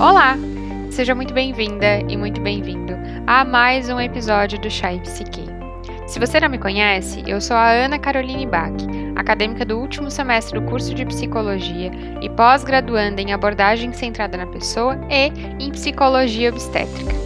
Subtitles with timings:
[0.00, 0.36] Olá!
[0.92, 2.92] Seja muito bem-vinda e muito bem-vindo
[3.26, 5.44] a mais um episódio do Chai Psique.
[6.06, 8.72] Se você não me conhece, eu sou a Ana Caroline Bach,
[9.16, 11.90] acadêmica do último semestre do curso de Psicologia
[12.22, 17.16] e pós-graduanda em abordagem centrada na pessoa e em Psicologia Obstétrica.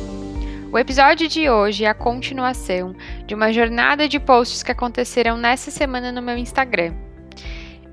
[0.73, 2.97] O episódio de hoje é a continuação
[3.27, 6.95] de uma jornada de posts que aconteceram nessa semana no meu Instagram.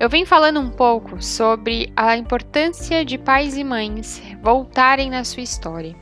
[0.00, 5.42] Eu vim falando um pouco sobre a importância de pais e mães voltarem na sua
[5.42, 5.94] história.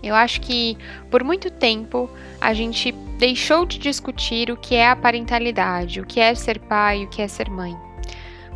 [0.00, 0.78] Eu acho que
[1.10, 2.08] por muito tempo
[2.40, 7.06] a gente deixou de discutir o que é a parentalidade, o que é ser pai,
[7.06, 7.76] o que é ser mãe.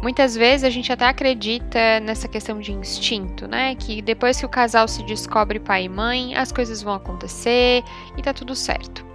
[0.00, 3.74] Muitas vezes a gente até acredita nessa questão de instinto, né?
[3.74, 7.82] Que depois que o casal se descobre pai e mãe, as coisas vão acontecer
[8.16, 9.11] e tá tudo certo.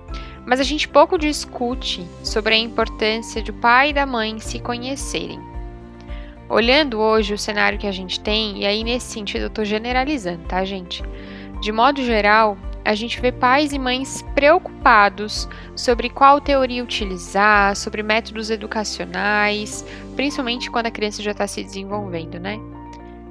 [0.47, 5.41] Mas a gente pouco discute sobre a importância do pai e da mãe se conhecerem.
[6.47, 10.45] Olhando hoje o cenário que a gente tem, e aí nesse sentido eu estou generalizando,
[10.47, 11.03] tá, gente?
[11.59, 18.01] De modo geral, a gente vê pais e mães preocupados sobre qual teoria utilizar, sobre
[18.01, 19.83] métodos educacionais,
[20.15, 22.57] principalmente quando a criança já está se desenvolvendo, né?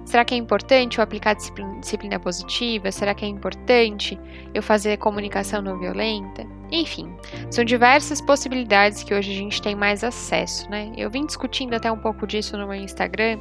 [0.07, 2.93] Será que é importante eu aplicar disciplina positiva?
[2.93, 4.17] Será que é importante
[4.55, 6.47] eu fazer comunicação não violenta?
[6.71, 7.13] Enfim,
[7.51, 10.93] são diversas possibilidades que hoje a gente tem mais acesso, né?
[10.97, 13.41] Eu vim discutindo até um pouco disso no meu Instagram,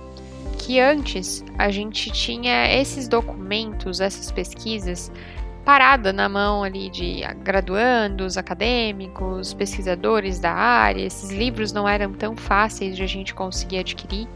[0.57, 5.11] que antes a gente tinha esses documentos, essas pesquisas
[5.65, 11.01] parada na mão ali de graduandos, acadêmicos, pesquisadores da área.
[11.01, 14.27] Esses livros não eram tão fáceis de a gente conseguir adquirir,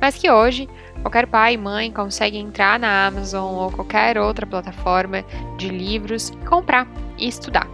[0.00, 0.66] mas que hoje
[1.02, 5.22] qualquer pai e mãe consegue entrar na Amazon ou qualquer outra plataforma
[5.58, 7.68] de livros, comprar e estudar.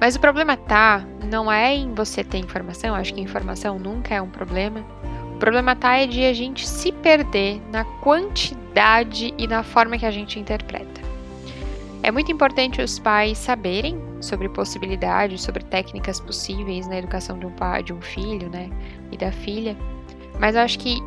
[0.00, 4.20] Mas o problema tá não é em você ter informação, acho que informação nunca é
[4.20, 4.84] um problema.
[5.34, 10.06] O problema tá é de a gente se perder na quantidade e na forma que
[10.06, 11.05] a gente interpreta.
[12.06, 17.50] É muito importante os pais saberem sobre possibilidades, sobre técnicas possíveis na educação de um
[17.50, 18.70] pai, de um filho, né,
[19.10, 19.76] e da filha.
[20.38, 21.02] Mas eu acho que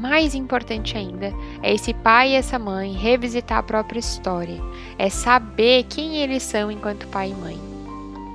[0.00, 4.62] mais importante ainda é esse pai e essa mãe revisitar a própria história,
[4.98, 7.58] é saber quem eles são enquanto pai e mãe.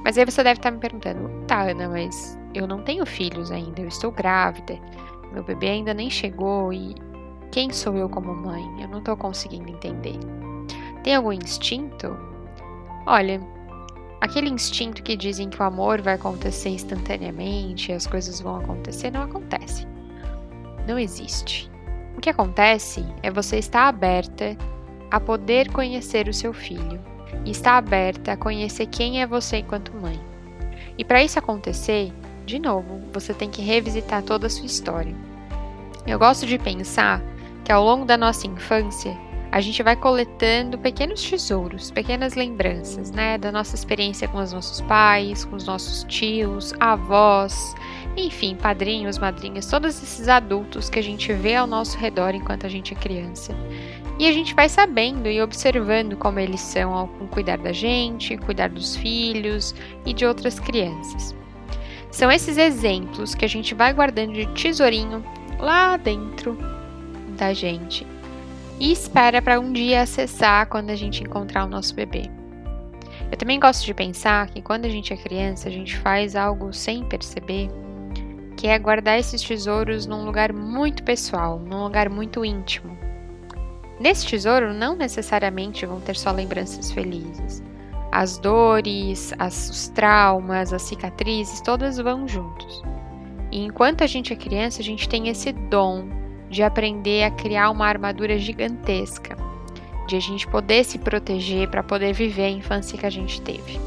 [0.04, 3.80] Mas aí você deve estar me perguntando, tá, Ana, mas eu não tenho filhos ainda,
[3.80, 4.78] eu estou grávida,
[5.32, 6.94] meu bebê ainda nem chegou e
[7.54, 8.66] quem sou eu como mãe?
[8.82, 10.20] Eu não estou conseguindo entender.
[11.06, 12.18] Tem algum instinto?
[13.06, 13.40] Olha,
[14.20, 19.22] aquele instinto que dizem que o amor vai acontecer instantaneamente, as coisas vão acontecer, não
[19.22, 19.86] acontece.
[20.88, 21.70] Não existe.
[22.18, 24.58] O que acontece é você estar aberta
[25.12, 27.00] a poder conhecer o seu filho
[27.46, 30.20] e estar aberta a conhecer quem é você enquanto mãe.
[30.98, 32.12] E para isso acontecer,
[32.48, 35.16] de novo, você tem que revisitar toda a sua história.
[36.08, 37.22] Eu gosto de pensar
[37.64, 39.16] que ao longo da nossa infância,
[39.56, 44.82] a gente vai coletando pequenos tesouros, pequenas lembranças, né, da nossa experiência com os nossos
[44.82, 47.74] pais, com os nossos tios, avós,
[48.18, 52.70] enfim, padrinhos, madrinhas, todos esses adultos que a gente vê ao nosso redor enquanto a
[52.70, 53.56] gente é criança.
[54.20, 58.68] E a gente vai sabendo e observando como eles são ao cuidar da gente, cuidar
[58.68, 59.74] dos filhos
[60.06, 61.34] e de outras crianças.
[62.12, 65.24] São esses exemplos que a gente vai guardando de tesourinho
[65.62, 66.58] lá dentro
[67.38, 68.06] da gente
[68.80, 72.30] e espera para um dia acessar quando a gente encontrar o nosso bebê.
[73.32, 76.72] Eu também gosto de pensar que quando a gente é criança, a gente faz algo
[76.74, 77.70] sem perceber,
[78.56, 82.98] que é guardar esses tesouros num lugar muito pessoal, num lugar muito íntimo.
[84.00, 87.64] Nesse tesouro não necessariamente vão ter só lembranças felizes.
[88.12, 92.84] As dores, as, os traumas, as cicatrizes, todas vão juntos.
[93.52, 96.08] E enquanto a gente é criança, a gente tem esse dom
[96.56, 99.36] de aprender a criar uma armadura gigantesca,
[100.08, 103.78] de a gente poder se proteger para poder viver a infância que a gente teve.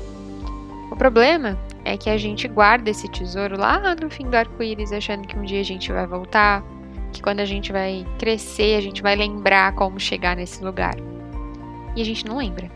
[0.91, 5.27] O problema é que a gente guarda esse tesouro lá no fim do arco-íris, achando
[5.27, 6.63] que um dia a gente vai voltar,
[7.11, 10.95] que quando a gente vai crescer, a gente vai lembrar como chegar nesse lugar.
[11.97, 12.71] E a gente não lembra.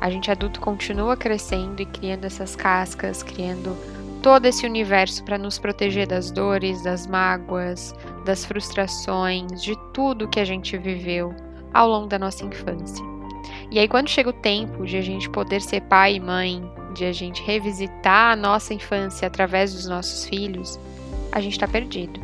[0.00, 3.76] A gente adulto continua crescendo e criando essas cascas, criando
[4.22, 7.92] todo esse universo para nos proteger das dores, das mágoas,
[8.24, 11.34] das frustrações, de tudo que a gente viveu
[11.74, 13.04] ao longo da nossa infância.
[13.70, 16.62] E aí, quando chega o tempo de a gente poder ser pai e mãe,
[16.94, 20.78] de a gente revisitar a nossa infância através dos nossos filhos,
[21.32, 22.20] a gente está perdido.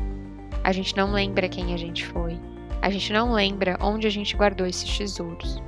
[0.62, 2.38] A gente não lembra quem a gente foi.
[2.80, 5.60] A gente não lembra onde a gente guardou esses tesouros.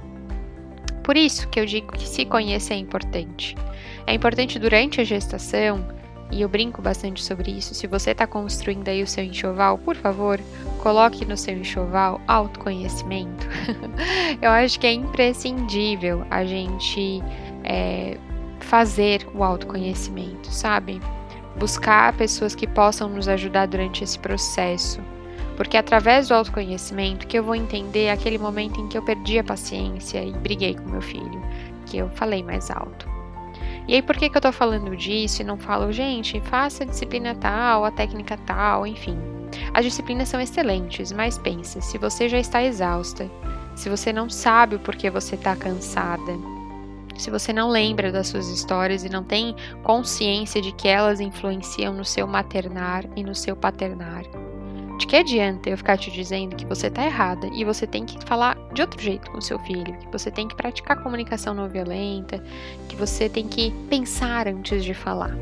[1.02, 3.56] Por isso que eu digo que se conhecer é importante.
[4.06, 5.99] É importante durante a gestação
[6.30, 7.74] e eu brinco bastante sobre isso.
[7.74, 10.40] Se você está construindo aí o seu enxoval, por favor,
[10.78, 13.46] coloque no seu enxoval autoconhecimento.
[14.40, 17.20] eu acho que é imprescindível a gente
[17.64, 18.16] é,
[18.60, 21.00] fazer o autoconhecimento, sabe?
[21.58, 25.00] Buscar pessoas que possam nos ajudar durante esse processo.
[25.56, 29.38] Porque é através do autoconhecimento que eu vou entender aquele momento em que eu perdi
[29.38, 31.42] a paciência e briguei com meu filho,
[31.84, 33.19] que eu falei mais alto.
[33.90, 36.86] E aí, por que, que eu tô falando disso e não falo, gente, faça a
[36.86, 39.18] disciplina tal, a técnica tal, enfim.
[39.74, 43.28] As disciplinas são excelentes, mas pense, se você já está exausta,
[43.74, 46.38] se você não sabe o porquê você está cansada,
[47.16, 51.92] se você não lembra das suas histórias e não tem consciência de que elas influenciam
[51.92, 54.22] no seu maternar e no seu paternar,
[55.00, 58.22] de que adianta eu ficar te dizendo que você está errada e você tem que
[58.26, 62.42] falar de outro jeito com seu filho, que você tem que praticar comunicação não violenta,
[62.86, 65.34] que você tem que pensar antes de falar?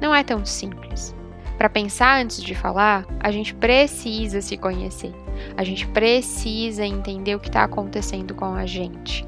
[0.00, 1.14] Não é tão simples.
[1.58, 5.12] Para pensar antes de falar, a gente precisa se conhecer.
[5.54, 9.26] A gente precisa entender o que está acontecendo com a gente.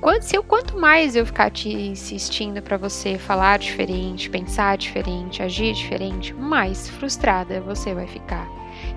[0.00, 5.42] Quanto, se eu, quanto mais eu ficar te insistindo para você falar diferente, pensar diferente,
[5.42, 8.46] agir diferente, mais frustrada você vai ficar.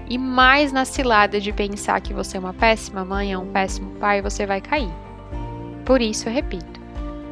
[0.09, 3.91] E mais na cilada de pensar que você é uma péssima mãe, é um péssimo
[3.91, 4.91] pai, você vai cair.
[5.85, 6.79] Por isso eu repito: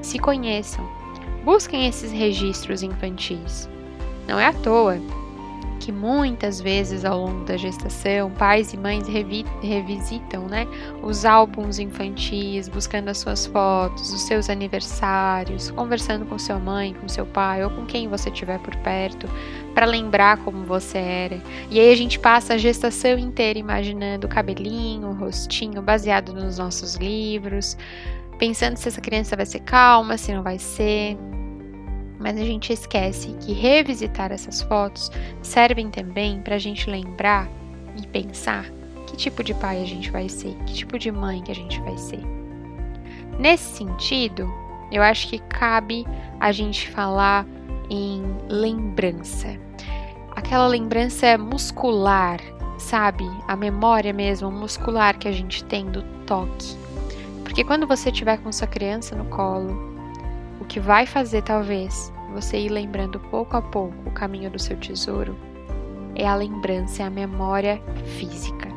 [0.02, 0.88] se conheçam,
[1.44, 3.70] busquem esses registros infantis.
[4.28, 4.98] Não é à toa
[5.88, 10.68] que muitas vezes ao longo da gestação, pais e mães revi revisitam né,
[11.02, 17.08] os álbuns infantis, buscando as suas fotos, os seus aniversários, conversando com sua mãe, com
[17.08, 19.30] seu pai ou com quem você tiver por perto,
[19.74, 21.42] para lembrar como você era.
[21.72, 26.58] E aí a gente passa a gestação inteira imaginando o cabelinho, o rostinho, baseado nos
[26.58, 27.78] nossos livros,
[28.38, 31.18] pensando se essa criança vai ser calma, se não vai ser
[32.20, 35.12] mas a gente esquece que revisitar essas fotos
[35.42, 37.50] servem também para a gente lembrar
[37.96, 38.66] e pensar
[39.06, 41.80] que tipo de pai a gente vai ser, que tipo de mãe que a gente
[41.82, 42.22] vai ser.
[43.40, 44.52] Nesse sentido,
[44.92, 46.06] eu acho que cabe
[46.40, 47.46] a gente falar
[47.90, 49.48] em lembrança.
[50.36, 52.40] Aquela lembrança muscular,
[52.78, 53.26] sabe?
[53.48, 56.76] A memória mesmo muscular que a gente tem do toque.
[57.44, 59.97] Porque quando você estiver com sua criança no colo,
[60.60, 64.78] o que vai fazer talvez você ir lembrando pouco a pouco o caminho do seu
[64.78, 65.36] tesouro
[66.16, 67.82] é a lembrança, é a memória
[68.18, 68.68] física.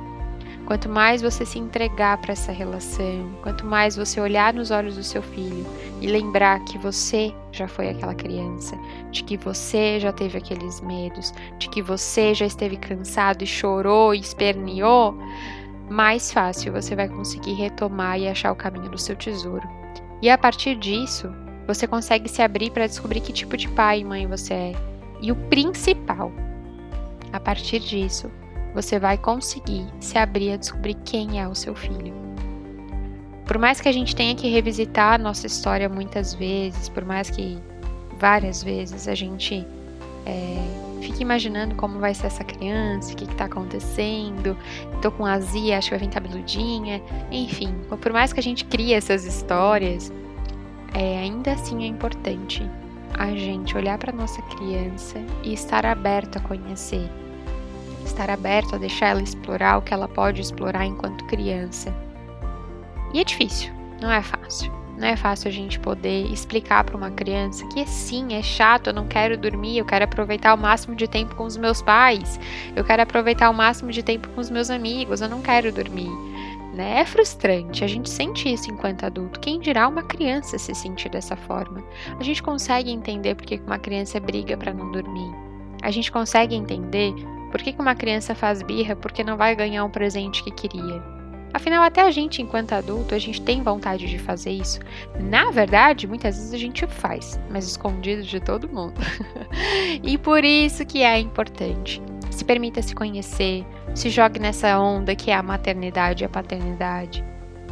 [0.66, 5.02] Quanto mais você se entregar para essa relação, quanto mais você olhar nos olhos do
[5.02, 5.66] seu filho
[6.00, 8.78] e lembrar que você já foi aquela criança,
[9.10, 14.14] de que você já teve aqueles medos, de que você já esteve cansado e chorou
[14.14, 15.18] e esperneou,
[15.90, 19.68] mais fácil você vai conseguir retomar e achar o caminho do seu tesouro.
[20.22, 21.34] E a partir disso,
[21.74, 24.72] você consegue se abrir para descobrir que tipo de pai e mãe você é.
[25.20, 26.32] E o principal,
[27.32, 28.30] a partir disso,
[28.74, 32.14] você vai conseguir se abrir a descobrir quem é o seu filho.
[33.46, 37.30] Por mais que a gente tenha que revisitar a nossa história muitas vezes, por mais
[37.30, 37.58] que
[38.18, 39.66] várias vezes a gente
[40.24, 40.56] é,
[41.00, 44.56] fique imaginando como vai ser essa criança, o que está acontecendo,
[45.02, 48.94] tô com azia, acho que vai vir cabeludinha, enfim, por mais que a gente crie
[48.94, 50.12] essas histórias,
[50.94, 52.68] é, ainda assim é importante
[53.14, 57.08] a gente olhar para nossa criança e estar aberto a conhecer,
[58.04, 61.94] estar aberto a deixar ela explorar o que ela pode explorar enquanto criança.
[63.12, 64.80] E é difícil, não é fácil.
[64.96, 68.92] Não é fácil a gente poder explicar para uma criança que sim, é chato, eu
[68.92, 72.38] não quero dormir, eu quero aproveitar o máximo de tempo com os meus pais,
[72.76, 76.10] eu quero aproveitar o máximo de tempo com os meus amigos, eu não quero dormir
[76.72, 77.00] né?
[77.00, 79.40] É frustrante, a gente sente isso enquanto adulto.
[79.40, 81.82] Quem dirá uma criança se sentir dessa forma?
[82.18, 85.30] A gente consegue entender por que uma criança briga para não dormir.
[85.82, 87.12] A gente consegue entender
[87.50, 91.02] por que uma criança faz birra porque não vai ganhar um presente que queria.
[91.52, 94.78] Afinal, até a gente, enquanto adulto, a gente tem vontade de fazer isso.
[95.18, 98.94] Na verdade, muitas vezes a gente faz, mas escondido de todo mundo.
[100.02, 102.00] e por isso que é importante.
[102.30, 107.24] Se permita se conhecer, se jogue nessa onda que é a maternidade e a paternidade.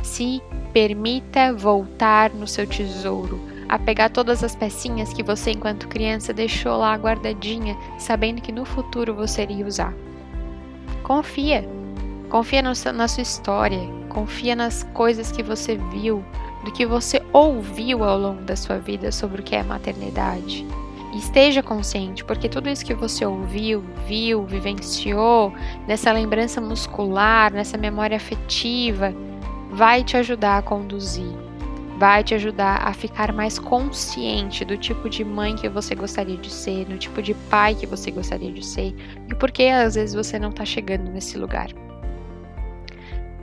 [0.02, 6.32] Se permita voltar no seu tesouro, a pegar todas as pecinhas que você, enquanto criança,
[6.32, 9.94] deixou lá guardadinha, sabendo que no futuro você iria usar.
[11.02, 11.68] Confia.
[12.28, 13.80] Confia no na sua história.
[14.08, 16.24] Confia nas coisas que você viu,
[16.64, 20.66] do que você ouviu ao longo da sua vida sobre o que é maternidade
[21.14, 25.52] esteja consciente, porque tudo isso que você ouviu, viu, vivenciou,
[25.86, 29.14] nessa lembrança muscular, nessa memória afetiva,
[29.70, 31.32] vai te ajudar a conduzir,
[31.98, 36.50] vai te ajudar a ficar mais consciente do tipo de mãe que você gostaria de
[36.50, 38.94] ser, do tipo de pai que você gostaria de ser
[39.28, 41.68] e por que às vezes você não está chegando nesse lugar.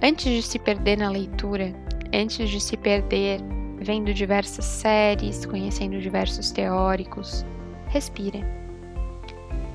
[0.03, 1.73] Antes de se perder na leitura,
[2.13, 3.41] antes de se perder
[3.85, 7.45] vendo diversas séries, conhecendo diversos teóricos,
[7.87, 8.39] respira.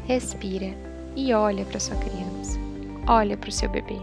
[0.06, 0.76] Respira
[1.14, 2.58] e olha para sua criança,
[3.06, 3.98] olha para o seu bebê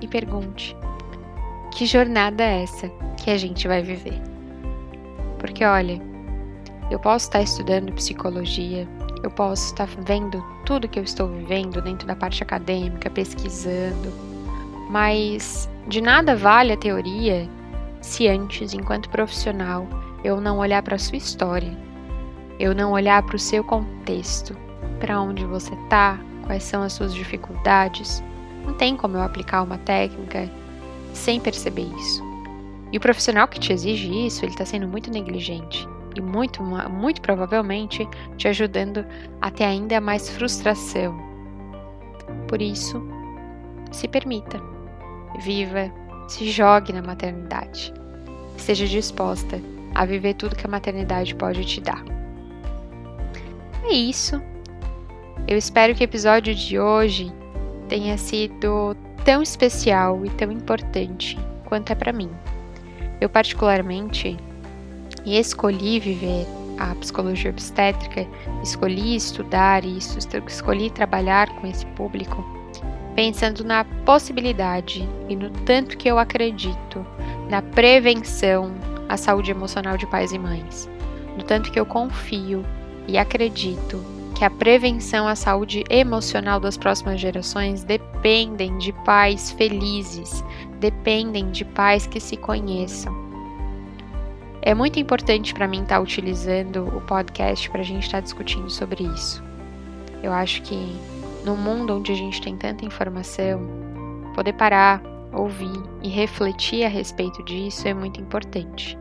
[0.00, 0.76] e pergunte:
[1.72, 4.20] que jornada é essa que a gente vai viver?
[5.40, 6.00] Porque olha,
[6.88, 8.86] eu posso estar estudando psicologia,
[9.24, 14.12] eu posso estar vendo tudo que eu estou vivendo dentro da parte acadêmica, pesquisando,
[14.88, 17.48] mas de nada vale a teoria
[18.02, 19.86] se antes, enquanto profissional,
[20.24, 21.74] eu não olhar para a sua história,
[22.58, 24.56] eu não olhar para o seu contexto,
[25.00, 28.22] para onde você está, quais são as suas dificuldades.
[28.66, 30.50] Não tem como eu aplicar uma técnica
[31.14, 32.22] sem perceber isso.
[32.90, 37.22] E o profissional que te exige isso, ele está sendo muito negligente e muito, muito
[37.22, 38.06] provavelmente
[38.36, 39.06] te ajudando
[39.40, 41.16] a ter ainda mais frustração.
[42.48, 43.02] Por isso,
[43.90, 44.60] se permita,
[45.40, 45.90] viva,
[46.28, 47.92] se jogue na maternidade.
[48.56, 49.60] Esteja disposta
[49.94, 52.04] a viver tudo que a maternidade pode te dar.
[53.84, 54.40] É isso.
[55.46, 57.32] Eu espero que o episódio de hoje
[57.88, 62.30] tenha sido tão especial e tão importante quanto é para mim.
[63.20, 64.36] Eu particularmente
[65.24, 66.46] escolhi viver
[66.78, 68.26] a psicologia obstétrica,
[68.62, 72.44] escolhi estudar isso, escolhi trabalhar com esse público,
[73.14, 77.06] pensando na possibilidade e no tanto que eu acredito
[77.48, 78.72] na prevenção
[79.08, 80.88] à saúde emocional de pais e mães,
[81.36, 82.64] no tanto que eu confio
[83.06, 84.02] e acredito
[84.34, 90.42] que a prevenção à saúde emocional das próximas gerações dependem de pais felizes,
[90.80, 93.14] dependem de pais que se conheçam.
[94.62, 98.22] É muito importante para mim estar tá utilizando o podcast para a gente estar tá
[98.22, 99.42] discutindo sobre isso.
[100.22, 100.96] Eu acho que
[101.44, 103.60] no mundo onde a gente tem tanta informação,
[104.34, 108.98] poder parar, ouvir e refletir a respeito disso é muito importante.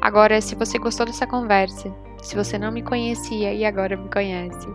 [0.00, 4.66] Agora, se você gostou dessa conversa, se você não me conhecia e agora me conhece,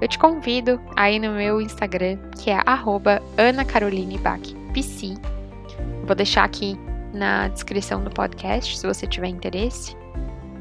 [0.00, 5.14] eu te convido aí no meu Instagram, que é @ana_caroline_bach_pc.
[6.04, 6.78] Vou deixar aqui
[7.12, 9.96] na descrição do podcast, se você tiver interesse.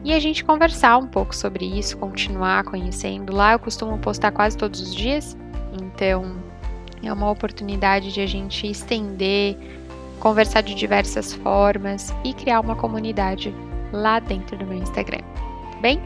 [0.03, 3.35] E a gente conversar um pouco sobre isso, continuar conhecendo.
[3.35, 5.35] Lá eu costumo postar quase todos os dias,
[5.81, 6.35] então
[7.01, 9.57] é uma oportunidade de a gente estender,
[10.19, 13.53] conversar de diversas formas e criar uma comunidade
[13.91, 15.21] lá dentro do meu Instagram.
[15.81, 16.01] Bem?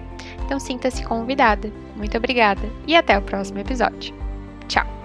[0.46, 1.72] Então sinta-se convidada.
[1.96, 4.14] Muito obrigada e até o próximo episódio.
[4.68, 4.97] Tchau!